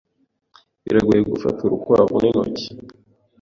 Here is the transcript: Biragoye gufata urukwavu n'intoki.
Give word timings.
Biragoye 0.83 1.21
gufata 1.31 1.59
urukwavu 1.63 2.15
n'intoki. 2.19 2.65